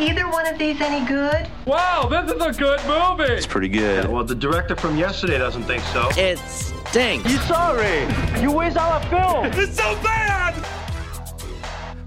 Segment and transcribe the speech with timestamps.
[0.00, 1.48] either one of these any good?
[1.66, 3.32] Wow, this is a good movie.
[3.32, 4.08] It's pretty good.
[4.08, 6.08] Well, the director from yesterday doesn't think so.
[6.16, 7.30] It stinks.
[7.30, 8.06] You sorry?
[8.40, 9.46] You waste all our film.
[9.58, 10.54] It's so bad.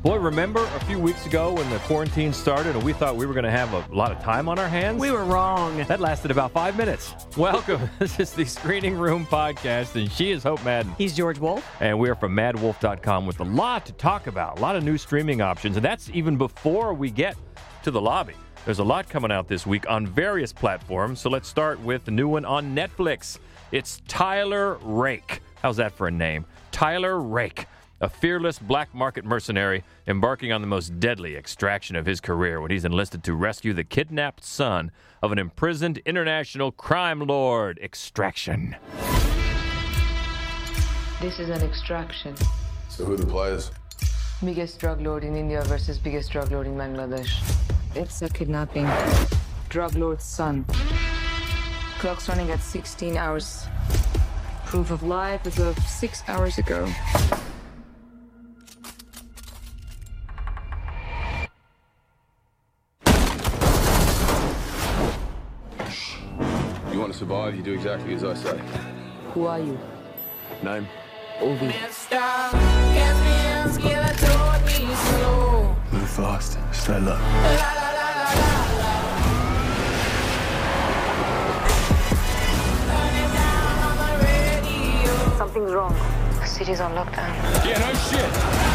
[0.04, 3.34] Boy, remember a few weeks ago when the quarantine started and we thought we were
[3.34, 5.00] going to have a lot of time on our hands?
[5.00, 5.78] We were wrong.
[5.84, 7.14] That lasted about five minutes.
[7.38, 7.88] Welcome.
[8.00, 10.92] this is the Screening Room Podcast, and she is Hope Madden.
[10.98, 11.64] He's George Wolf.
[11.82, 14.98] And we are from maddwolf.com with a lot to talk about, a lot of new
[14.98, 15.76] streaming options.
[15.76, 17.36] And that's even before we get
[17.84, 18.34] to the lobby.
[18.66, 21.20] There's a lot coming out this week on various platforms.
[21.20, 23.40] So let's start with the new one on Netflix.
[23.72, 25.42] It's Tyler Rake.
[25.62, 26.46] How's that for a name?
[26.72, 27.66] Tyler Rake
[28.02, 32.72] a fearless black market mercenary embarking on the most deadly extraction of his career when
[32.72, 34.92] he's enlisted to rescue the kidnapped son
[35.22, 37.78] of an imprisoned international crime lord.
[37.78, 38.76] Extraction.
[41.22, 42.36] This is an extraction.
[42.90, 43.70] So who the players?
[44.44, 47.32] Biggest drug lord in India versus biggest drug lord in Bangladesh.
[47.94, 48.90] It's a kidnapping.
[49.70, 50.66] Drug lord's son.
[52.00, 53.68] Clock's running at 16 hours.
[54.66, 56.88] Proof of life as of six hours ago.
[66.92, 68.60] You want to survive, you do exactly as I say.
[69.36, 69.78] Who are you?
[70.64, 70.88] Name?
[71.38, 71.72] Ovi.
[75.92, 77.16] Move fast, stay low.
[85.38, 85.94] Something's wrong.
[86.40, 87.34] The city's on lockdown.
[87.64, 88.71] Yeah, no shit.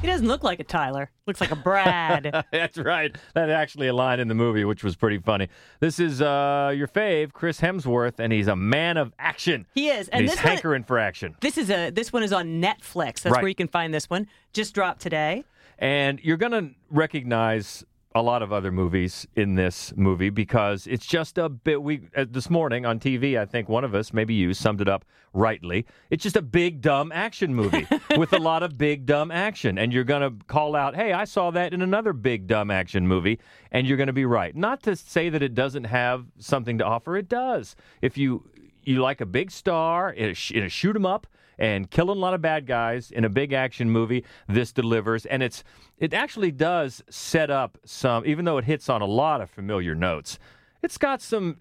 [0.00, 1.10] He doesn't look like a Tyler.
[1.26, 2.44] Looks like a Brad.
[2.52, 3.14] That's right.
[3.34, 5.48] That's actually a line in the movie, which was pretty funny.
[5.80, 9.66] This is uh, your fave, Chris Hemsworth, and he's a man of action.
[9.74, 10.08] he is.
[10.08, 11.36] And, And he's this one, hankering for action.
[11.42, 13.20] this is a this one is on Netflix.
[13.20, 13.42] That's Right.
[13.42, 14.26] where you can find this one.
[14.54, 15.44] Just dropped today.
[15.78, 21.06] And you're going to recognize a lot of other movies in this movie because it's
[21.06, 21.80] just a bit.
[21.80, 24.88] We uh, this morning on TV, I think one of us, maybe you, summed it
[24.88, 25.86] up rightly.
[26.10, 27.86] It's just a big dumb action movie
[28.16, 31.24] with a lot of big dumb action, and you're going to call out, "Hey, I
[31.24, 33.38] saw that in another big dumb action movie,"
[33.70, 34.56] and you're going to be right.
[34.56, 37.16] Not to say that it doesn't have something to offer.
[37.16, 37.76] It does.
[38.02, 38.50] If you
[38.82, 41.28] you like a big star in a, sh- in a shoot 'em up
[41.60, 45.42] and killing a lot of bad guys in a big action movie, this delivers, and
[45.42, 45.62] it's
[45.98, 48.24] it actually does set up some.
[48.26, 50.38] Even though it hits on a lot of familiar notes,
[50.82, 51.58] it's got some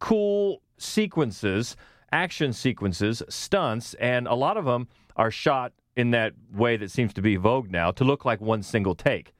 [0.00, 1.76] cool sequences,
[2.12, 7.14] action sequences, stunts, and a lot of them are shot in that way that seems
[7.14, 9.32] to be vogue now to look like one single take.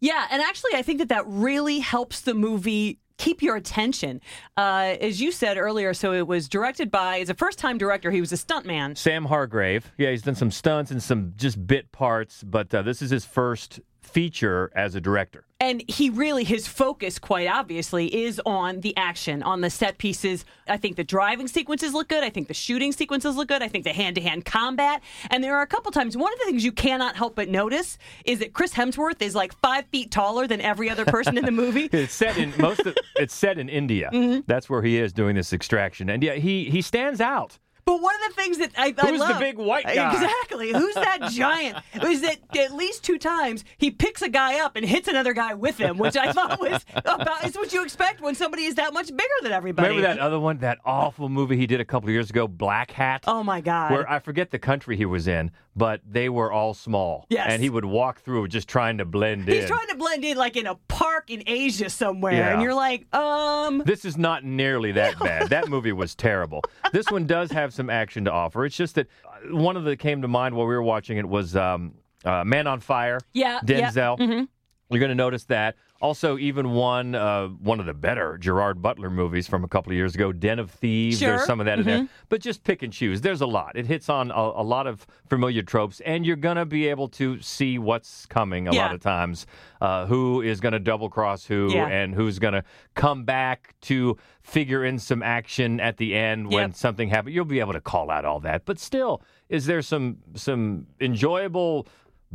[0.00, 4.20] Yeah, and actually, I think that that really helps the movie keep your attention.
[4.56, 8.10] Uh, as you said earlier, so it was directed by, as a first time director,
[8.10, 8.96] he was a stuntman.
[8.96, 9.92] Sam Hargrave.
[9.96, 13.24] Yeah, he's done some stunts and some just bit parts, but uh, this is his
[13.24, 15.44] first feature as a director.
[15.60, 20.44] And he really, his focus, quite obviously, is on the action, on the set pieces.
[20.66, 22.24] I think the driving sequences look good.
[22.24, 23.62] I think the shooting sequences look good.
[23.62, 25.02] I think the hand to hand combat.
[25.30, 27.96] And there are a couple times, one of the things you cannot help but notice
[28.24, 31.52] is that Chris Hemsworth is like five feet taller than every other person in the
[31.52, 31.88] movie.
[32.02, 34.10] It's set in most of it's set in India.
[34.12, 34.40] Mm-hmm.
[34.46, 36.10] That's where he is doing this extraction.
[36.10, 37.58] And yeah, he he stands out.
[37.84, 40.12] But one of the things that I, I Who's the big white guy?
[40.12, 40.72] Exactly.
[40.72, 41.78] Who's that giant?
[42.02, 45.54] Is that at least two times he picks a guy up and hits another guy
[45.54, 48.92] with him, which I thought was about is what you expect when somebody is that
[48.92, 49.88] much bigger than everybody.
[49.88, 52.92] Remember that other one, that awful movie he did a couple of years ago, Black
[52.92, 53.24] Hat?
[53.26, 53.90] Oh my god.
[53.90, 57.26] Where I forget the country he was in, but they were all small.
[57.30, 57.46] Yes.
[57.50, 59.60] And he would walk through just trying to blend He's in.
[59.62, 62.52] He's trying to blend in like in a park in Asia somewhere, Yeah.
[62.52, 65.48] and you're like, um, This is not nearly that bad.
[65.50, 66.62] That movie was terrible.
[66.92, 68.64] This one does have some action to offer.
[68.66, 71.28] It's just that uh, one of the came to mind while we were watching it
[71.28, 71.94] was um,
[72.24, 73.18] uh, Man on Fire.
[73.32, 74.18] Yeah, yeah, Denzel.
[74.18, 74.48] mhm.
[74.90, 75.76] You're going to notice that.
[76.02, 79.96] Also, even one uh, one of the better Gerard Butler movies from a couple of
[79.96, 81.20] years ago, Den of Thieves.
[81.20, 81.28] Sure.
[81.36, 82.08] There's some of that in there, Mhm.
[82.28, 83.20] but just pick and choose.
[83.20, 83.76] There's a lot.
[83.76, 87.08] It hits on a, a lot of familiar tropes, and you're going to be able
[87.10, 89.46] to see what's coming a lot of times.
[89.80, 91.86] Uh, who is going to double cross who, Yeah.
[91.88, 92.62] and who's going to
[92.94, 96.74] come back to figure in some action at the end when Yep.
[96.74, 97.34] something happens.
[97.34, 101.86] You'll be able to call out all that, but still, is there some some enjoyable?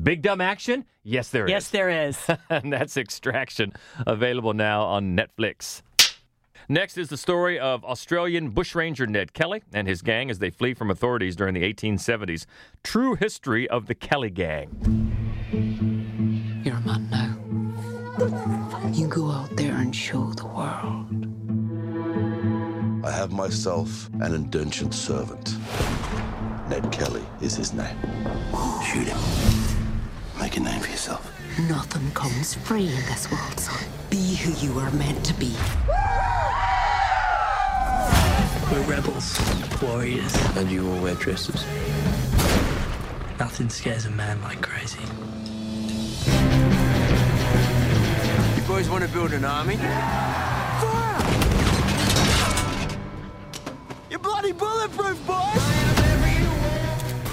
[0.02, 0.86] Big dumb action?
[1.04, 1.52] Yes, there is.
[1.52, 2.30] yes, there is.
[2.50, 3.74] and that's Extraction,
[4.06, 5.82] available now on Netflix.
[6.70, 10.74] Next is the story of Australian bushranger Ned Kelly and his gang as they flee
[10.74, 12.46] from authorities during the 1870s.
[12.84, 14.70] True history of the Kelly gang.
[16.66, 17.38] You're a man now.
[18.92, 21.06] You go out there and show the world.
[23.06, 25.56] I have myself an indentured servant.
[26.70, 27.96] Ned Kelly is his name.
[28.84, 29.18] Shoot him.
[30.40, 31.32] Make a name for yourself.
[31.68, 33.84] Nothing comes free in this world, son.
[34.10, 35.56] Be who you are meant to be.
[38.72, 39.40] We're rebels,
[39.82, 40.36] warriors.
[40.56, 41.66] And you all wear dresses.
[43.40, 45.00] Nothing scares a man like crazy.
[48.56, 49.78] You boys want to build an army?
[54.10, 55.97] You're bloody bulletproof, boys!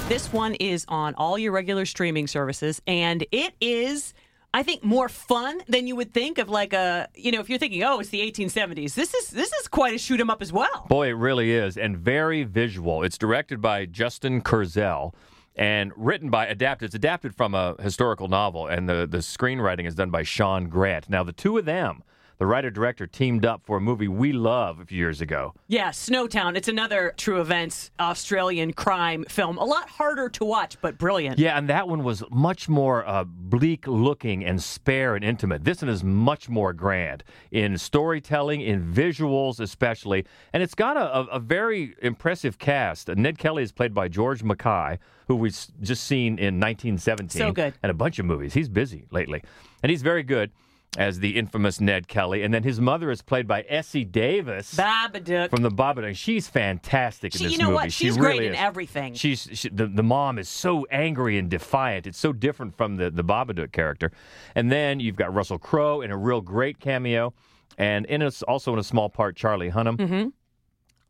[0.08, 4.12] This one is on all your regular streaming services, and it is,
[4.52, 6.50] I think, more fun than you would think of.
[6.50, 9.66] Like a, you know, if you're thinking, oh, it's the 1870s, this is this is
[9.66, 10.84] quite a shoot 'em up as well.
[10.90, 13.02] Boy, it really is, and very visual.
[13.02, 15.14] It's directed by Justin Kurzel
[15.56, 16.86] and written by adapted.
[16.88, 21.08] It's adapted from a historical novel, and the the screenwriting is done by Shaun Grant.
[21.08, 22.02] Now, the two of them,
[22.38, 25.54] the writer director, teamed up for a movie we love a few years ago.
[25.68, 26.56] Yeah, Snowtown.
[26.56, 29.56] It's another true events Australian crime film.
[29.58, 31.38] A lot harder to watch, but brilliant.
[31.38, 35.64] Yeah, and that one was much more uh, bleak looking and spare and intimate.
[35.64, 41.16] This one is much more grand in storytelling, in visuals especially, and it's got a,
[41.18, 43.08] a, a very impressive cast.
[43.08, 44.98] Ned Kelly is played by George Mackay,
[45.28, 47.74] who we've just seen in 1917 So good.
[47.82, 48.54] and a bunch of movies.
[48.54, 49.42] He's busy lately,
[49.82, 50.50] and he's very good
[50.96, 52.42] as the infamous Ned Kelly.
[52.42, 54.74] And then his mother is played by Essie Davis.
[54.74, 55.50] Babadook.
[55.50, 56.16] From the Babadook.
[56.16, 57.74] She's fantastic in She- this you know movie.
[57.74, 57.92] what?
[57.92, 59.14] She She's really great in everything.
[59.14, 62.06] She's she, the the mom is so angry and defiant.
[62.06, 64.12] It's so different from the the Babadook character.
[64.54, 67.34] And then you've got Russell Crowe in a real great cameo,
[67.76, 69.96] and in a, also in a small part Charlie Hunnam.
[69.96, 70.28] Mm-hmm.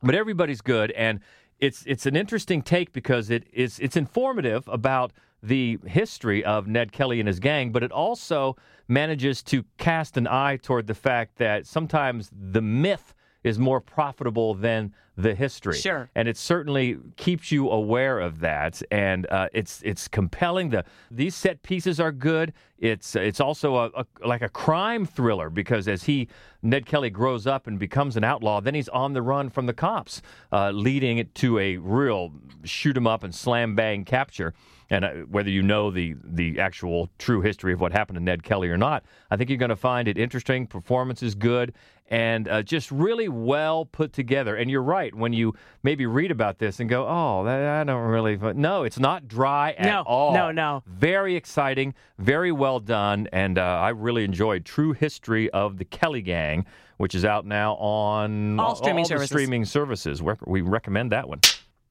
[0.03, 1.21] But everybody's good, and
[1.59, 5.13] it's it's an interesting take because it is it's informative about
[5.45, 8.57] the history of Ned Kelly and his gang, but it also
[8.89, 13.15] manages to cast an eye toward the fact that sometimes the myth
[13.45, 15.77] is more profitable than the history.
[15.77, 16.09] Sure.
[16.15, 20.71] And it certainly keeps you aware of that, and uh, it's it's compelling.
[20.71, 22.53] The these set pieces are good.
[22.79, 26.29] It's it's also a, a like a crime thriller because as he
[26.63, 29.75] Ned Kelly grows up and becomes an outlaw, then he's on the run from the
[29.75, 30.21] cops,
[30.51, 32.33] uh, leading it to a real
[32.65, 34.55] shoot 'em up and slam bang capture.
[34.91, 38.43] And uh, whether you know the the actual true history of what happened to Ned
[38.43, 40.67] Kelly or not, I think you're going to find it interesting.
[40.67, 41.73] Performance is good
[42.09, 44.57] and uh, just really well put together.
[44.57, 48.03] And you're right when you maybe read about this and go, "Oh, that, I don't
[48.09, 50.35] really." No, it's not dry at No, all.
[50.35, 50.83] no, no.
[50.87, 56.21] Very exciting, very well done, and uh, I really enjoyed True History of the Kelly
[56.23, 56.67] Gang,
[56.99, 59.31] which is out now on All streaming the services.
[59.31, 60.23] streaming services.
[60.47, 61.41] We recommend that one.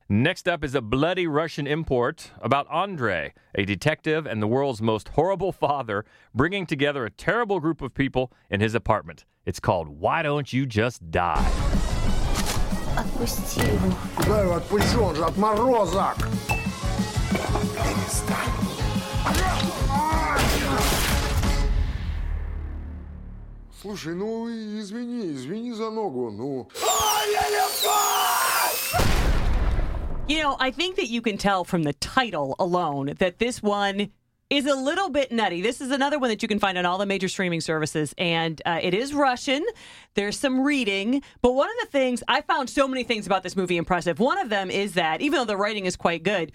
[0.08, 5.10] Next up is a bloody Russian import about Andre, a detective and the world's most
[5.10, 9.26] horrible father, bringing together a terrible group of people in his apartment.
[9.44, 11.50] It's called Why Don't You Just Die?
[12.96, 13.94] Отпусти его.
[14.16, 15.02] Куда его отпущу?
[15.02, 16.16] Он же отморозок.
[23.81, 26.69] Слушай, ну извини, извини за ногу, ну.
[30.25, 34.09] you know, I think that you can tell from the title alone that this one
[34.49, 35.61] is a little bit nutty.
[35.61, 38.61] This is another one that you can find on all the major streaming services, and
[38.65, 39.65] uh, it is Russian.
[40.13, 43.57] There's some reading, but one of the things I found so many things about this
[43.57, 44.19] movie impressive.
[44.19, 46.53] One of them is that even though the writing is quite good,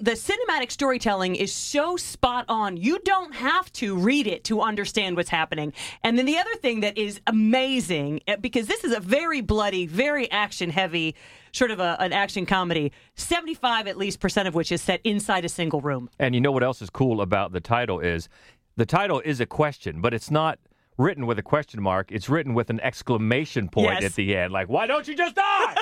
[0.00, 2.76] the cinematic storytelling is so spot on.
[2.76, 5.74] You don't have to read it to understand what's happening.
[6.02, 9.86] And then the other thing that is amazing, eh, because this is a very bloody,
[9.86, 11.14] very action heavy,
[11.52, 15.44] sort of a, an action comedy, 75 at least percent of which is set inside
[15.44, 16.08] a single room.
[16.18, 18.28] And you know what else is cool about the title is
[18.76, 20.58] the title is a question, but it's not
[20.98, 22.12] written with a question mark.
[22.12, 24.04] It's written with an exclamation point Yes.
[24.04, 25.76] at the end, like "Why don't you just die?"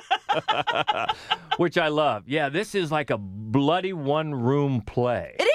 [1.57, 2.25] Which I love.
[2.29, 5.35] Yeah, this is like a bloody one-room play.
[5.39, 5.48] It.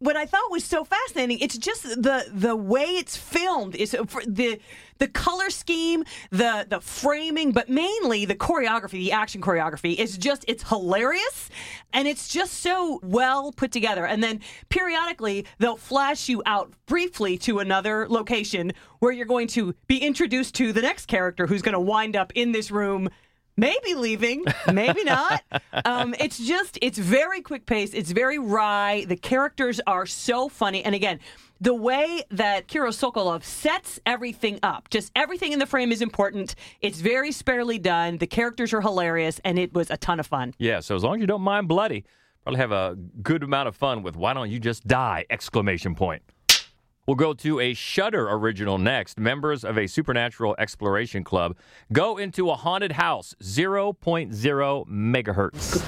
[0.00, 4.60] What I thought was so fascinating, it's just the the way it's filmed is the
[4.98, 10.44] the color scheme, the the framing, but mainly the choreography, the action choreography is just
[10.46, 11.50] it's hilarious
[11.92, 14.06] and it's just so well put together.
[14.06, 19.74] And then periodically they'll flash you out briefly to another location where you're going to
[19.88, 23.08] be introduced to the next character who's going to wind up in this room
[23.58, 25.42] maybe leaving, maybe not.
[25.84, 27.92] Um, it's just, it's very quick pace.
[27.92, 29.04] It's very wry.
[29.06, 30.84] The characters are so funny.
[30.84, 31.18] And again,
[31.60, 36.54] the way that Kirill Sokolov sets everything up, just everything in the frame is important.
[36.80, 38.18] It's very sparely done.
[38.18, 40.54] The characters are hilarious, and it was a ton of fun.
[40.58, 42.04] Yeah, so as long as you don't mind bloody,
[42.44, 46.22] probably have a good amount of fun with "Why don't you just die?" exclamation point.
[47.08, 49.18] We'll go to a Shudder original next.
[49.18, 51.56] Members of a supernatural exploration club
[51.90, 55.86] go into a haunted house, 0.0 megahertz.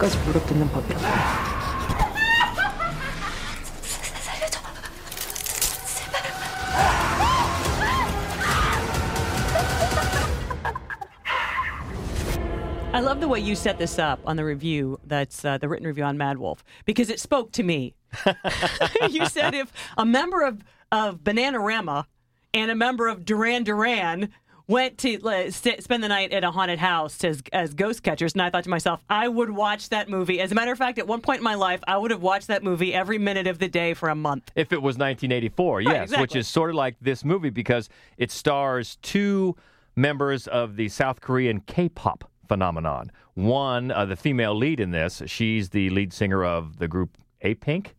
[12.94, 15.86] I love the way you set this up on the review that's uh, the written
[15.86, 17.94] review on Mad Wolf because it spoke to me.
[19.10, 22.06] you said if a member of of Bananarama
[22.54, 24.30] and a member of Duran Duran
[24.70, 28.34] went to uh, st- spend the night at a haunted house as, as ghost catchers,
[28.34, 30.40] and I thought to myself, I would watch that movie.
[30.40, 32.46] As a matter of fact, at one point in my life, I would have watched
[32.46, 34.52] that movie every minute of the day for a month.
[34.54, 36.22] If it was 1984, yes, exactly.
[36.22, 39.56] which is sort of like this movie because it stars two
[39.96, 43.10] members of the South Korean K-pop phenomenon.
[43.34, 47.96] One, uh, the female lead in this, she's the lead singer of the group A-Pink,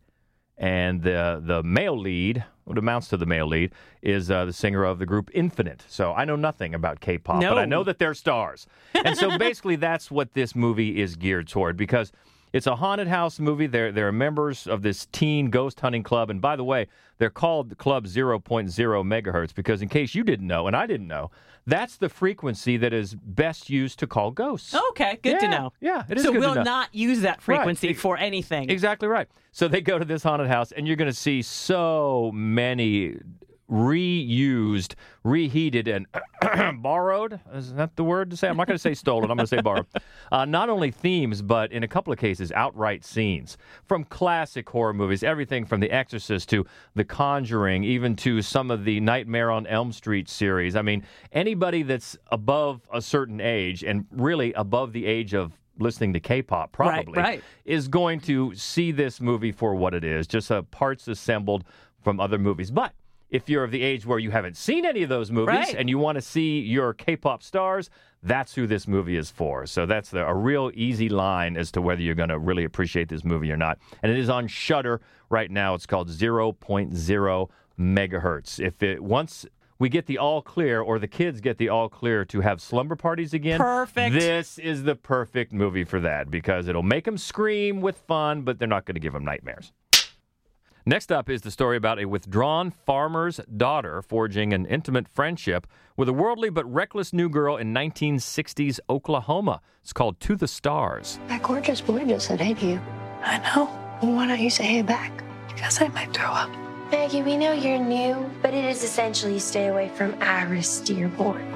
[0.56, 4.84] and the the male lead, what amounts to the male lead, is uh, the singer
[4.84, 5.84] of the group Infinite.
[5.88, 7.50] So I know nothing about K-pop, No.
[7.50, 8.66] but I know that they're stars.
[8.94, 12.12] And so basically, that's what this movie is geared toward because.
[12.52, 13.66] It's a haunted house movie.
[13.66, 16.28] They're, they're members of this teen ghost hunting club.
[16.30, 16.86] And by the way,
[17.18, 21.30] they're called Club 0.0 megahertz because, in case you didn't know, and I didn't know,
[21.66, 24.74] that's the frequency that is best used to call ghosts.
[24.90, 25.72] Okay, good to know.
[25.80, 28.68] yeah, it is So good to we'll not use that frequency Ex- for anything.
[28.68, 29.28] Exactly right.
[29.52, 33.16] So they go to this haunted house, and you're going to see so many
[33.70, 36.06] reused, reheated, and
[36.82, 37.40] borrowed.
[37.54, 38.48] Is that the word to say?
[38.48, 39.30] I'm not going to say stolen.
[39.30, 39.86] I'm going to say borrowed.
[40.30, 44.92] Uh, not only themes, but in a couple of cases, outright scenes from classic horror
[44.92, 45.22] movies.
[45.22, 49.92] Everything from The Exorcist to The Conjuring, even to some of the Nightmare on Elm
[49.92, 50.76] Street series.
[50.76, 56.12] I mean, anybody that's above a certain age, and really above the age of listening
[56.12, 57.42] to K-pop, Right, probably right.
[57.64, 61.64] is going to see this movie for what it is, just uh, parts assembled
[62.02, 62.70] from other movies.
[62.70, 62.92] But
[63.32, 65.74] if you're of the age where you haven't seen any of those movies Right.
[65.74, 67.90] and you want to see your K-pop stars,
[68.22, 69.66] that's who this movie is for.
[69.66, 73.08] So that's the, a real easy line as to whether you're going to really appreciate
[73.08, 73.78] this movie or not.
[74.02, 75.74] And it is on Shudder right now.
[75.74, 77.48] It's called 0.0
[77.80, 78.60] megahertz.
[78.60, 79.46] If it once
[79.78, 82.94] we get the all clear, or the kids get the all clear to have slumber
[82.94, 83.58] parties again.
[83.58, 84.14] Perfect.
[84.14, 88.60] This is the perfect movie for that because it'll make them scream with fun, but
[88.60, 89.72] they're not going to give them nightmares.
[90.84, 96.08] Next up is the story about a withdrawn farmer's daughter forging an intimate friendship with
[96.08, 99.60] a worldly but reckless new girl in 1960s Oklahoma.
[99.80, 101.20] It's called To the Stars.
[101.28, 102.80] That gorgeous boy just said hey to you.
[103.22, 103.66] I know.
[104.02, 105.22] Well, why don't you say hey back?
[105.46, 106.50] Because I might throw up.
[106.90, 111.46] Maggie, we know you're new, but it is essential you stay away from Iris Dearborn.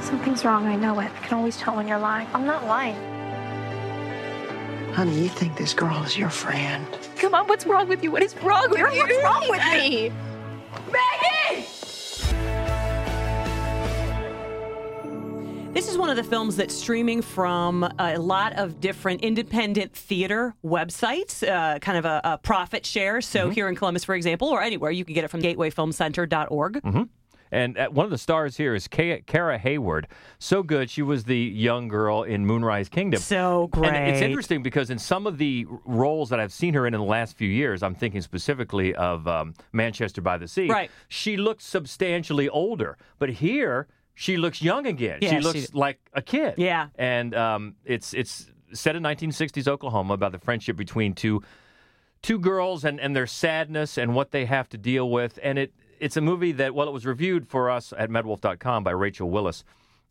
[0.00, 1.12] Something's wrong, I know it.
[1.14, 2.26] I can always tell when you're lying.
[2.34, 3.13] I'm not lying.
[4.94, 6.86] Honey, you think this girl is your friend?
[7.16, 8.12] Come on, what's wrong with you?
[8.12, 8.84] What is wrong with you?
[8.84, 10.12] What's wrong with me?
[10.92, 11.66] Maggie!
[15.72, 20.54] This is one of the films that's streaming from a lot of different independent theater
[20.64, 23.20] websites, uh, kind of a, a profit share.
[23.20, 26.80] So here in Columbus, for example, or anywhere, you can get it from gatewayfilmcenter.org.
[26.82, 27.02] hmm
[27.54, 30.08] And uh, one of the stars here is Ka- Kara Hayward.
[30.38, 30.90] So good.
[30.90, 33.20] She was the young girl in Moonrise Kingdom.
[33.20, 33.94] So great.
[33.94, 37.00] And it's interesting because in some of the roles that I've seen her in in
[37.00, 40.68] the last few years, I'm thinking specifically of um, Manchester by the Sea.
[40.68, 40.90] Right.
[41.08, 45.18] She looks substantially older, but here she looks young again.
[45.22, 46.54] Yeah, she she- looks like a kid.
[46.56, 46.88] Yeah.
[46.96, 51.42] And um, it's it's set in 1960s Oklahoma about the friendship between two
[52.22, 55.38] two girls and, and their sadness and what they have to deal with.
[55.42, 58.90] And it it's a movie that, well, it was reviewed for us at maddwolf.com by
[58.90, 59.64] Rachel Willis.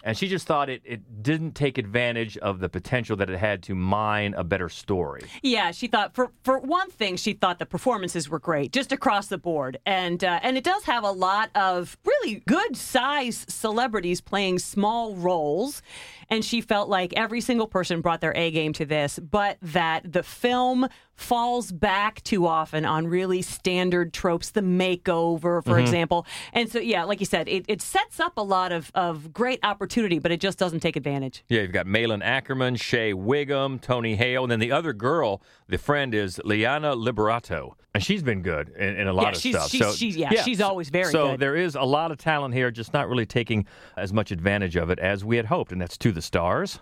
[0.06, 3.64] And she just thought it, it didn't take advantage of the potential that it had
[3.64, 5.24] to mine a better story.
[5.42, 9.28] Yeah, she thought for for one thing, she thought the performances were great, just across
[9.28, 14.20] the board, and uh, and it does have a lot of really good size celebrities
[14.20, 15.82] playing small roles,
[16.30, 20.12] and she felt like every single person brought their A game to this, but that
[20.12, 25.82] the film falls back too often on really standard tropes, the makeover, for Mhm.
[25.82, 29.32] example, and so yeah, like you said, it, it sets up a lot of of
[29.34, 31.44] great opportunity, but it just doesn't take advantage.
[31.50, 35.78] Yeah, you've got Malin Akerman, Shea Whigham, Tony Hale, and then the other girl, the
[35.78, 37.74] friend is Liana Liberato.
[37.96, 39.70] And she's been good in, in a lot Yeah, of she's- stuff.
[39.70, 41.12] she's- so, she's- yeah, she's always very good.
[41.12, 41.40] so good.
[41.40, 44.90] there is a lot of talent here, just not really taking as much advantage of
[44.90, 46.80] it as we had hoped, and that's to the stars.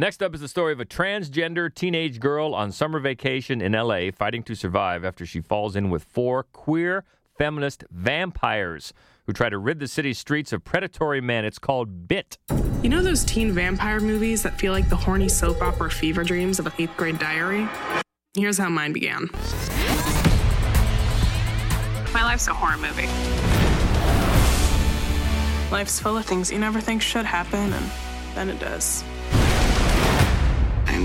[0.00, 4.12] Next up is the story of a transgender teenage girl on summer vacation in LA
[4.16, 7.02] fighting to survive after she falls in with four queer
[7.36, 8.92] feminist vampires
[9.26, 11.44] who try to rid the city's streets of predatory men.
[11.44, 12.38] It's called Bit.
[12.80, 16.60] You know those teen vampire movies that feel like the horny soap opera fever dreams
[16.60, 17.68] of an eighth grade diary?
[18.34, 19.28] Here's how mine began.
[22.14, 23.08] My life's a horror movie.
[25.72, 27.90] Life's full of things you never think should happen, and
[28.36, 29.02] then it does.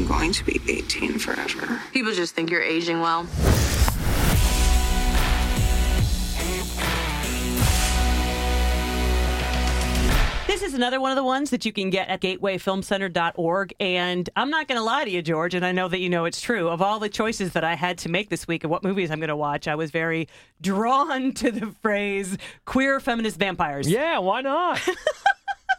[0.03, 1.79] I'm going to be 18 forever.
[1.93, 3.24] People just think you're aging well.
[10.45, 13.74] This is another one of the ones that you can get at gatewayfilmcenter.org.
[13.79, 16.25] And I'm not going to lie to you, George, and I know that you know
[16.25, 16.67] it's true.
[16.67, 19.19] Of all the choices that I had to make this week of what movies I'm
[19.19, 20.27] going to watch, I was very
[20.60, 23.89] drawn to the phrase queer feminist vampires.
[23.89, 24.81] Yeah, why not?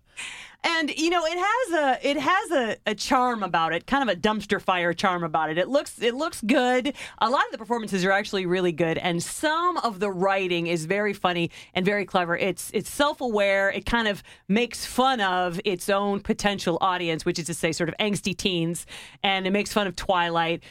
[0.64, 4.16] And you know, it has a it has a, a charm about it, kind of
[4.16, 5.58] a dumpster fire charm about it.
[5.58, 6.94] It looks it looks good.
[7.18, 10.86] A lot of the performances are actually really good, and some of the writing is
[10.86, 12.34] very funny and very clever.
[12.36, 13.70] It's it's self aware.
[13.70, 17.90] It kind of makes fun of its own potential audience, which is to say, sort
[17.90, 18.86] of angsty teens,
[19.22, 20.62] and it makes fun of Twilight.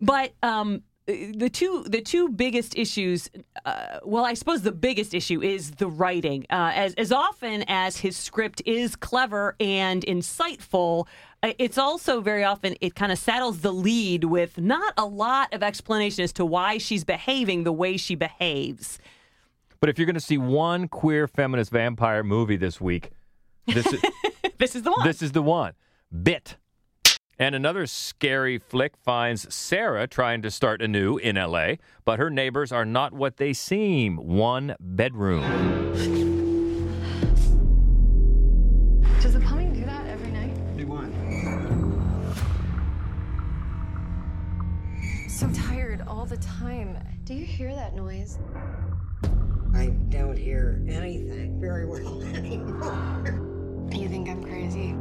[0.00, 3.30] But um, the two the two biggest issues
[3.64, 6.44] uh, well i suppose the biggest issue is the writing.
[6.50, 11.06] Uh, as as often as his script is clever and insightful
[11.42, 15.52] uh, it's also very often it kind of saddles the lead with not a lot
[15.54, 18.98] of explanation as to why she's behaving the way she behaves.
[19.80, 23.12] But if you're going to see one queer feminist vampire movie this week
[23.66, 24.02] this is
[24.58, 25.06] this is the one.
[25.06, 25.72] this is the one.
[26.22, 26.56] Bit
[27.38, 32.72] and another scary flick finds Sarah trying to start anew in LA, but her neighbors
[32.72, 34.16] are not what they seem.
[34.16, 35.42] One bedroom.
[39.20, 40.76] Does the plumbing do that every night?
[40.76, 41.08] Do what?
[45.30, 46.98] So tired all the time.
[47.24, 48.38] Do you hear that noise?
[49.74, 53.88] I don't hear anything very well anymore.
[53.92, 54.96] You think I'm crazy?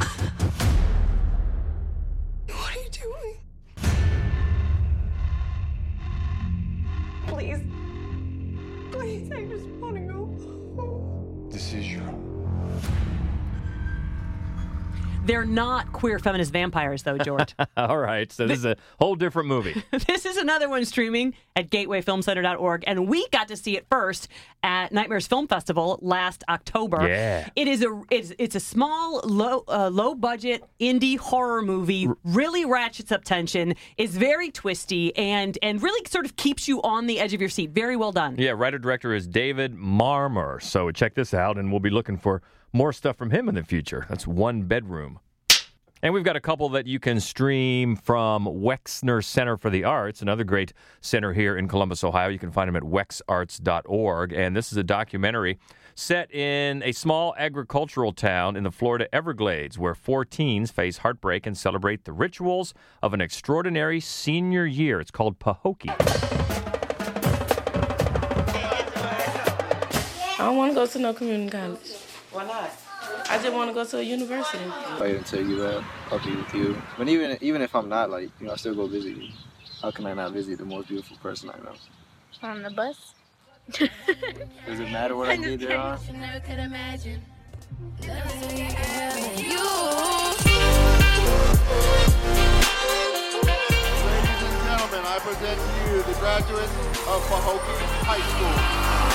[15.27, 19.47] They're not queer feminist vampires though george All right, so this is a whole different
[19.47, 19.83] movie.
[20.07, 24.27] this is another one streaming at gatewayfilmcenter.org and we got to see it first
[24.63, 27.47] at nightmares film festival last october Yeah.
[27.55, 32.65] it is a it's, it's a small low uh, low budget indie horror movie really
[32.65, 37.19] ratchets up tension is very twisty and and really sort of keeps you on the
[37.19, 40.61] edge of your seat very well done Yeah, writer director is David Marmor.
[40.61, 42.41] So check this out, and we'll be looking for
[42.73, 44.05] more stuff from him in the future.
[44.09, 45.19] That's one bedroom.
[46.03, 50.21] And we've got a couple that you can stream from Wexner Center for the Arts,
[50.21, 52.29] another great center here in Columbus, Ohio.
[52.29, 54.31] You can find them at wexarts.org.
[54.31, 55.57] And this is a documentary
[55.95, 61.47] set in a small agricultural town in the Florida Everglades where four teens face heartbreak
[61.47, 64.99] and celebrate the rituals of an extraordinary senior year.
[64.99, 65.95] It's called Pahokee.
[70.39, 71.91] I don't want to go to no community college.
[72.31, 72.86] Why not?
[73.29, 74.63] I just want to go to a university.
[74.63, 75.83] I didn't tell you that.
[76.11, 76.81] I'll be with you.
[76.97, 79.29] But even even if I'm not, like, you know, I still go visit you.
[79.81, 81.75] How can I not visit the most beautiful person I know?
[82.41, 83.13] On the bus?
[83.77, 85.99] Does it matter what I did there on?
[86.13, 87.21] Never could imagine.
[87.99, 88.13] Ladies
[94.47, 96.71] and gentlemen, I present to you the graduates
[97.11, 99.06] of Pahokee High School.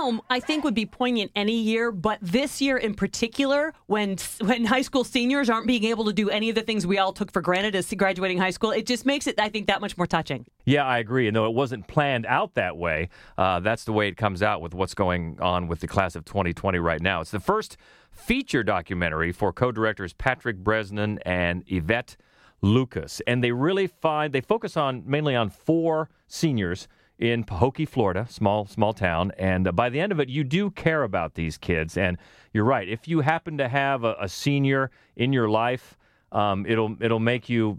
[0.00, 4.64] Film, I think, would be poignant any year, but this year in particular, when when
[4.64, 7.30] high school seniors aren't being able to do any of the things we all took
[7.30, 10.06] for granted as graduating high school, it just makes it, I think, that much more
[10.06, 10.46] touching.
[10.64, 11.26] Yeah, I agree.
[11.26, 14.62] And though it wasn't planned out that way, uh, that's the way it comes out
[14.62, 17.20] with what's going on with the class of 2020 right now.
[17.20, 17.76] It's the first
[18.10, 22.16] feature documentary for co-directors Patrick Bresnan and Ivete
[22.62, 26.88] Lucas, and they really find they focus on mainly on four seniors
[27.20, 30.70] in Pahokee, Florida, small small town, and uh, by the end of it, you do
[30.70, 31.96] care about these kids.
[31.96, 32.16] And
[32.52, 32.88] you're right.
[32.88, 35.98] If you happen to have a, a senior in your life,
[36.32, 37.78] um, it'll it'll make you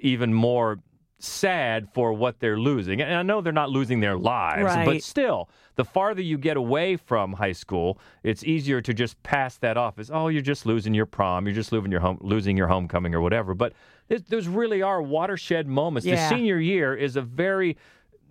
[0.00, 0.78] even more
[1.18, 3.00] sad for what they're losing.
[3.00, 6.96] And I know they're not losing their lives, but still, the farther you get away
[6.96, 10.94] from high school, it's easier to just pass that off as, oh, you're just losing
[10.94, 13.54] your prom, you're just losing your home, losing your homecoming or whatever.
[13.54, 13.72] But
[14.10, 16.06] it, those really are watershed moments.
[16.06, 17.78] The senior year is a very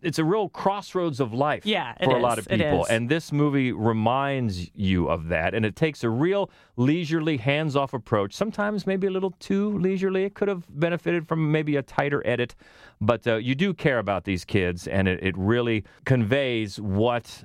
[0.06, 2.86] it's a real crossroads of life Yeah, for a lot of people.
[2.86, 5.54] And this movie reminds you of that.
[5.56, 10.24] And it takes a real leisurely, hands off approach, sometimes maybe a little too leisurely.
[10.24, 12.56] It could have benefited from maybe a tighter edit.
[13.02, 17.44] But uh, you do care about these kids, and it, it really conveys what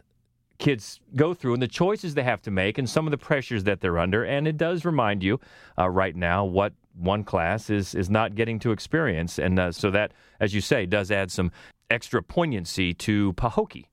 [0.58, 3.64] kids go through and the choices they have to make and some of the pressures
[3.64, 4.24] that they're under.
[4.24, 5.40] And it does remind you
[5.78, 9.38] uh, right now what one class is is not getting to experience.
[9.38, 11.50] And uh, so that, as you say, does add some
[11.90, 13.86] extra poignancy to Pahokee.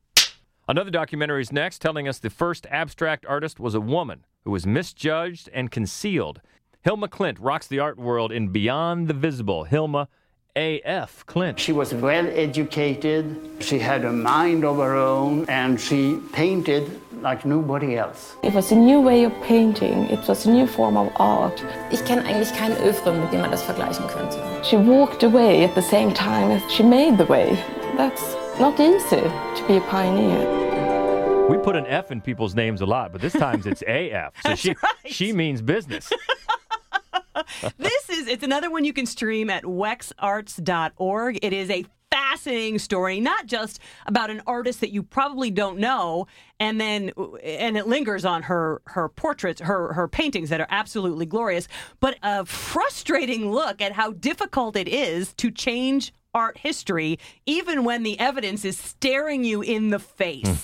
[0.67, 4.65] Another documentary is next, telling us the first abstract artist was a woman who was
[4.65, 6.41] misjudged and concealed.
[6.83, 9.63] Hilma Klint rocks the art world in Beyond the Visible.
[9.63, 10.07] Hilma
[10.55, 11.25] A.F.
[11.25, 11.57] Klint.
[11.57, 17.45] She was well educated, she had a mind of her own, and she painted like
[17.45, 18.35] nobody else.
[18.43, 20.09] It was a new way of painting.
[20.09, 21.63] It was a new form of art.
[21.91, 24.63] Ich kenne eigentlich kein Övre, mit dem man das vergleichen könnte.
[24.63, 27.57] She walked away at the same time as she made the way.
[27.95, 31.47] That's not easy to be a pioneer.
[31.47, 34.33] We put an F in people's names a lot, but this time it's AF.
[34.43, 36.11] So she she means business.
[37.77, 41.39] this is it's another one you can stream at wexarts.org.
[41.41, 46.27] It is a fascinating story, not just about an artist that you probably don't know,
[46.59, 47.11] and then
[47.43, 51.67] and it lingers on her her portraits, her her paintings that are absolutely glorious,
[51.99, 58.03] but a frustrating look at how difficult it is to change art history, even when
[58.03, 60.63] the evidence is staring you in the face.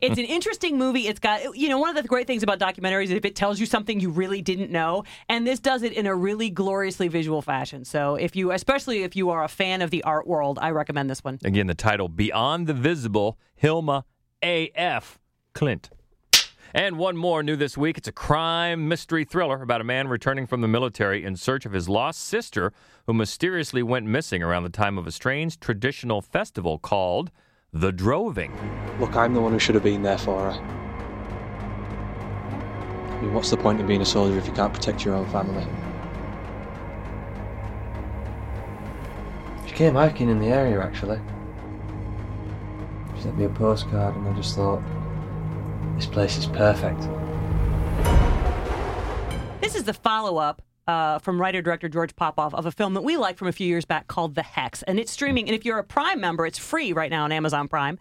[0.00, 1.06] it's an interesting movie.
[1.06, 3.60] It's got, you know, one of the great things about documentaries is if it tells
[3.60, 7.40] you something you really didn't know, and this does it in a really gloriously visual
[7.40, 7.84] fashion.
[7.84, 11.08] So if you, especially if you are a fan of the art world, I recommend
[11.08, 11.38] this one.
[11.44, 14.04] Again, the title Beyond the Visible, Hilma
[14.42, 15.20] A.F.
[15.54, 15.90] Klint.
[16.74, 17.98] And one more new this week.
[17.98, 21.72] It's a crime mystery thriller about a man returning from the military in search of
[21.72, 22.72] his lost sister
[23.06, 27.30] who mysteriously went missing around the time of a strange traditional festival called
[27.74, 28.52] the Droving.
[28.98, 30.58] Look, I'm the one who should have been there for her.
[33.10, 35.28] I mean, what's the point in being a soldier if you can't protect your own
[35.28, 35.66] family?
[39.66, 41.20] She came hiking in the area, actually.
[43.14, 44.82] She sent me a postcard, and I just thought,
[45.96, 47.00] this place is perfect.
[49.60, 53.02] This is the follow up uh, from writer director George Popov of a film that
[53.02, 54.82] we liked from a few years back called The Hex.
[54.82, 55.46] And it's streaming.
[55.48, 57.98] And if you're a Prime member, it's free right now on Amazon Prime.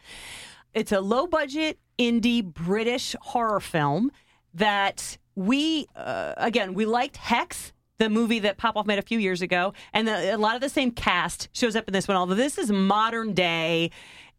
[0.74, 4.12] It's a low budget indie British horror film
[4.54, 7.74] that we, uh, again, we liked Hex.
[8.00, 10.70] The movie that Popov made a few years ago, and the, a lot of the
[10.70, 12.18] same cast shows up in this one.
[12.18, 13.92] Although this is modern day,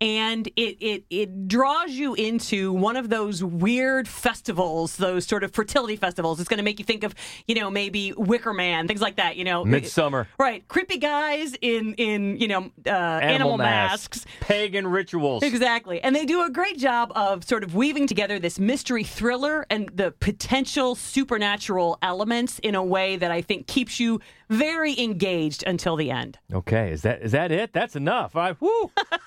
[0.02, 5.52] and it, it it draws you into one of those weird festivals, those sort of
[5.52, 6.40] fertility festivals.
[6.40, 7.14] It's going to make you think of,
[7.46, 9.36] you know, maybe Wicker Man, things like that.
[9.36, 10.66] You know, Midsummer, right?
[10.66, 14.24] Creepy guys in in you know uh, animal, animal masks.
[14.24, 15.44] masks, pagan rituals.
[15.44, 19.64] Exactly, and they do a great job of sort of weaving together this mystery thriller
[19.70, 25.62] and the potential supernatural elements in a way that I think keeps you very engaged
[25.64, 26.38] until the end.
[26.52, 27.72] Okay, is that is that it?
[27.72, 28.34] That's enough.
[28.34, 28.90] I whoo.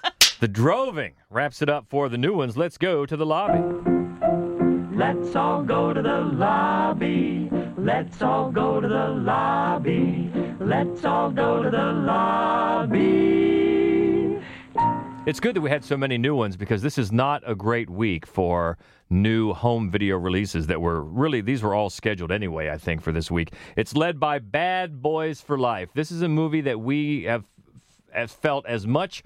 [0.46, 2.56] The Droving wraps it up for the new ones.
[2.56, 3.58] Let's go to the lobby.
[4.96, 7.50] Let's all go to the lobby.
[7.76, 10.30] Let's all go to the lobby.
[10.60, 13.00] Let's all go to the lobby.
[15.26, 17.90] It's good that we had so many new ones because this is not a great
[17.90, 18.78] week for
[19.10, 23.12] new home video releases that were really, these were all scheduled anyway, I think, for
[23.12, 23.52] this week.
[23.76, 25.90] It's led by Bad Boys for Life.
[25.96, 27.46] This is a movie that we have,
[28.14, 29.24] have felt as much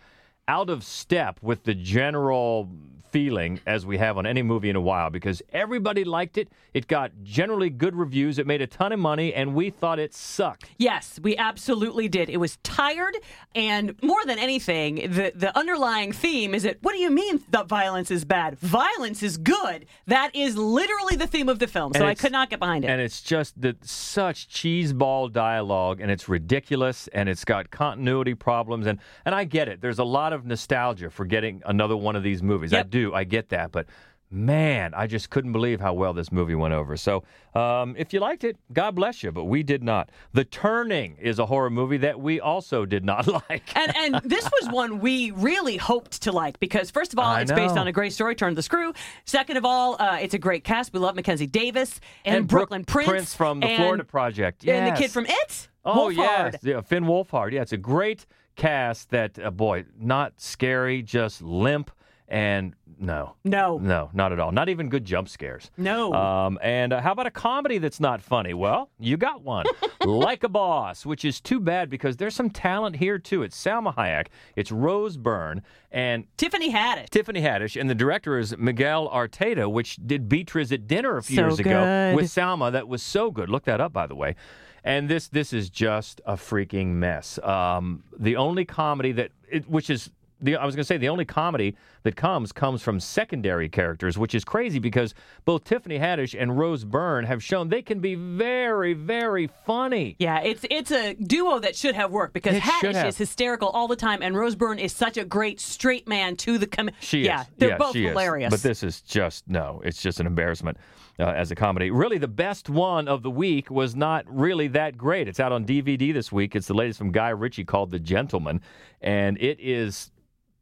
[0.49, 2.67] out of step with the general
[3.11, 6.49] feeling as we have on any movie in a while because everybody liked it.
[6.73, 8.37] It got generally good reviews.
[8.37, 10.69] It made a ton of money, and we thought it sucked.
[10.77, 12.29] Yes, we absolutely did.
[12.29, 13.17] It was tired,
[13.55, 17.67] and more than anything, the, the underlying theme is that what do you mean that
[17.67, 18.59] violence is bad?
[18.59, 19.87] Violence is good.
[20.07, 22.89] That is literally the theme of the film, so I could not get behind it.
[22.89, 28.85] And it's just that such cheeseball dialogue, and it's ridiculous, and it's got continuity problems,
[28.85, 29.81] and, and I get it.
[29.81, 32.71] There's a lot of nostalgia for getting another one of these movies.
[32.71, 32.85] Yep.
[32.85, 32.98] I do.
[33.13, 33.85] I get that, but
[34.31, 36.95] man, I just couldn't believe how well this movie went over.
[36.97, 37.23] So,
[37.55, 40.11] um, if you liked it, God bless you, but we did not.
[40.33, 43.75] The Turning is a horror movie that we also did not like.
[43.75, 47.41] and and this was one we really hoped to like because first of all, I
[47.41, 48.93] it's based on a great story, Turn the Screw.
[49.25, 50.93] Second of all, uh, it's a great cast.
[50.93, 54.67] We love Mackenzie Davis and, And Brooke Brooklyn Prince, Prince from the and- Florida Project.
[54.67, 55.69] and the kid from It.
[55.85, 56.51] Oh Wolfhard.
[56.53, 57.51] yes, yeah, Finn Wolfhard.
[57.51, 59.09] Yeah, it's a great cast.
[59.09, 61.89] That uh, boy, not scary, just limp,
[62.29, 64.51] and no, no, no, not at all.
[64.51, 65.71] Not even good jump scares.
[65.77, 66.13] No.
[66.13, 68.53] Um, and uh, how about a comedy that's not funny?
[68.53, 69.65] Well, you got one,
[70.05, 73.41] like a boss, which is too bad because there's some talent here too.
[73.41, 77.09] It's Salma Hayek, it's Rose Byrne, and Tiffany Haddish.
[77.09, 81.37] Tiffany Haddish, and the director is Miguel Arteta, which did Beatriz at Dinner a few
[81.37, 82.71] So years ago with Salma.
[82.71, 83.49] That was so good.
[83.49, 84.35] Look that up, by the way.
[84.83, 87.39] And this this is just a freaking mess.
[87.39, 90.09] Um, the only comedy that, it, which is
[90.41, 94.17] the I was going to say the only comedy that comes comes from secondary characters,
[94.17, 95.13] which is crazy because
[95.45, 100.15] both Tiffany Haddish and Rose Byrne have shown they can be very, very funny.
[100.19, 103.87] Yeah, it's it's a duo that should have worked because It Haddish is hysterical all
[103.87, 107.25] the time, and Rose Byrne is such a great straight man to the com- She
[107.25, 107.47] yeah, is.
[107.57, 108.09] they're Yeah, both she is.
[108.11, 108.49] hilarious.
[108.51, 109.81] But this is just no.
[109.83, 110.77] It's just an embarrassment
[111.19, 111.91] uh, as a comedy.
[111.91, 115.27] Really, the best one of the week was not really that great.
[115.27, 116.55] It's out on DVD this week.
[116.55, 118.61] It's the latest from Guy Ritchie called The Gentleman,
[119.01, 120.11] and it is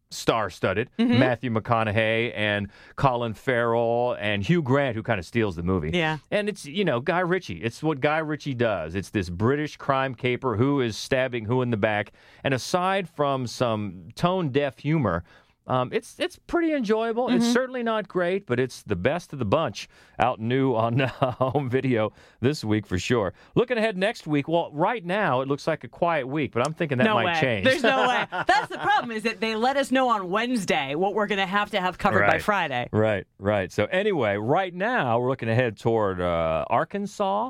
[0.10, 0.90] star-studded.
[0.98, 1.20] Mm-hmm.
[1.20, 5.92] Matthew McConaughey and Colin Farrell and Hugh Grant, who kind of steals the movie.
[5.94, 6.20] Yeah.
[6.32, 7.62] And it's, you know, Guy Ritchie.
[7.64, 8.96] It's what Guy Ritchie does.
[8.96, 12.14] It's this British crime caper who is stabbing who in the back.
[12.44, 15.24] And aside from some tone deaf humor,
[15.68, 17.30] um, it's it's pretty enjoyable.
[17.30, 21.10] It's certainly not great, but it's the best of the bunch out new on uh,
[21.32, 23.34] home video this week for sure.
[23.56, 26.74] Looking ahead next week, well, right now it looks like a quiet week, but I'm
[26.74, 27.42] thinking that no might way.
[27.42, 27.66] change.
[27.66, 28.26] There's no way.
[28.48, 31.46] That's the problem is that they let us know on Wednesday what we're going to
[31.46, 32.88] have to have covered by Friday.
[32.92, 33.72] Right, right.
[33.72, 37.50] So anyway, right now we're looking ahead toward uh, Arkansas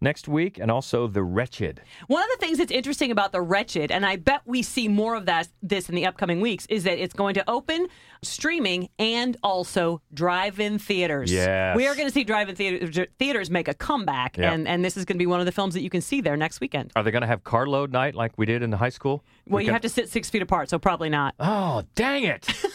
[0.00, 1.80] next week, and also the Wretched.
[2.06, 5.14] One of the things that's interesting about The Wretched, and I bet we see more
[5.14, 7.86] of that this in the upcoming weeks, is that it's going to open
[8.22, 11.32] streaming and also drive-in theaters.
[11.32, 11.76] Yes.
[11.76, 14.52] We are going to see drive-in theater, theaters make a comeback, Yep.
[14.52, 16.20] and, and this is going to be one of the films that you can see
[16.20, 16.92] there next weekend.
[16.96, 19.24] Are they going to have carload night like we did in the high school?
[19.46, 21.34] Well, We you can- have to sit six feet apart, so probably not.
[21.40, 22.46] Oh, dang it.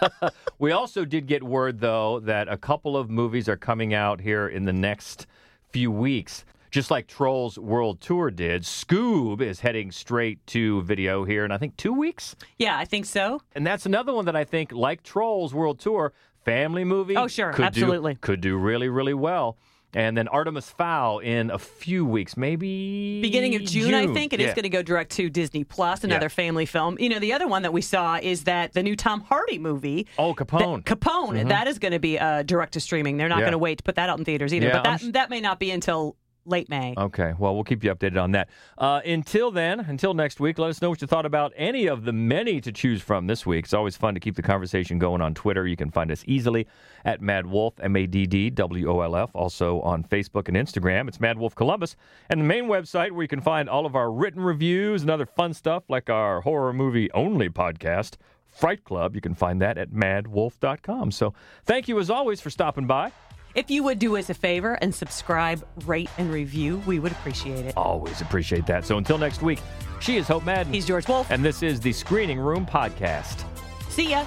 [0.58, 4.48] we also did get word, though, that a couple of movies are coming out here
[4.48, 5.26] in the next
[5.72, 6.44] few weeks.
[6.70, 11.58] Just like Trolls World Tour did, Scoob is heading straight to video here in, I
[11.58, 12.34] think, two weeks.
[12.56, 13.42] Yeah, I think so.
[13.54, 16.14] And that's another one that I think, like Trolls World Tour,
[16.46, 17.14] family movie.
[17.14, 18.14] Oh, sure, could do- absolutely.
[18.16, 19.58] could do really, really well.
[19.94, 24.40] And then Artemis Fowl in a few weeks, maybe Beginning of June, I think, and
[24.40, 24.48] Yeah.
[24.48, 26.28] it's going to go direct to Disney Plus, another Yeah.
[26.28, 26.96] family film.
[26.98, 30.06] You know, the other one that we saw is that the new Tom Hardy movie.
[30.18, 30.82] Oh, Capone.
[30.84, 31.42] Capone.
[31.42, 31.48] Mhm.
[31.48, 33.18] That is going to be uh, direct to streaming.
[33.18, 33.44] They're not Yeah.
[33.44, 34.70] going to wait to put that out in theaters either.
[34.70, 36.94] But that that may not be until late May.
[36.96, 38.48] Okay, well, we'll keep you updated on that.
[38.78, 42.04] Uh, until then, until next week, let us know what you thought about any of
[42.04, 43.64] the many to choose from this week.
[43.64, 45.66] It's always fun to keep the conversation going on Twitter.
[45.66, 46.66] You can find us easily
[47.04, 49.30] at Mad Wolf, M A D D W O L F.
[49.34, 51.96] Also on Facebook and Instagram, it's Mad Wolf Columbus.
[52.28, 55.26] And the main website where you can find all of our written reviews and other
[55.26, 58.16] fun stuff like our horror movie only podcast.
[58.52, 61.10] Fright Club, you can find that at maddwolf.com.
[61.10, 61.32] So
[61.64, 63.12] thank you as always for stopping by.
[63.54, 67.66] If you would do us a favor and subscribe, rate, and review, we would appreciate
[67.66, 67.74] it.
[67.76, 68.86] Always appreciate that.
[68.86, 69.60] So until next week,
[70.00, 70.72] she is Hope Madden.
[70.72, 71.30] He's George Wolf.
[71.30, 73.44] And this is the Screening Room Podcast.
[73.90, 74.24] See ya.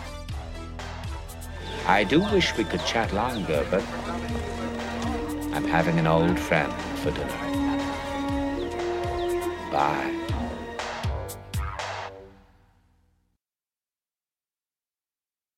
[1.88, 3.84] I do wish we could chat longer, but
[5.54, 7.28] I'm having an old friend for dinner.
[9.72, 10.25] Bye.